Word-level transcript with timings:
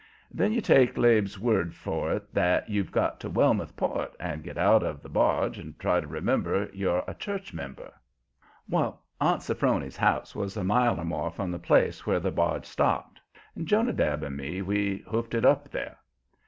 Then 0.31 0.51
you 0.51 0.61
take 0.61 0.97
Labe's 0.97 1.37
word 1.37 1.75
for 1.75 2.11
it 2.11 2.33
that 2.33 2.67
you've 2.71 2.91
got 2.91 3.19
to 3.19 3.29
Wellmouth 3.29 3.75
Port 3.75 4.15
and 4.19 4.41
get 4.41 4.57
out 4.57 4.81
of 4.81 5.03
the 5.03 5.09
barge 5.09 5.59
and 5.59 5.77
try 5.77 5.99
to 5.99 6.07
remember 6.07 6.67
you're 6.73 7.03
a 7.07 7.13
church 7.13 7.53
member. 7.53 7.93
Well, 8.67 9.03
Aunt 9.19 9.41
Sophrony's 9.43 9.97
house 9.97 10.33
was 10.33 10.57
a 10.57 10.63
mile 10.63 10.99
or 10.99 11.05
more 11.05 11.29
from 11.29 11.51
the 11.51 11.59
place 11.59 12.07
where 12.07 12.19
the 12.19 12.31
barge 12.31 12.65
stopped, 12.65 13.21
and 13.55 13.67
Jonadab 13.67 14.23
and 14.23 14.35
me, 14.37 14.63
we 14.63 15.03
hoofed 15.07 15.35
it 15.35 15.45
up 15.45 15.69
there. 15.69 15.99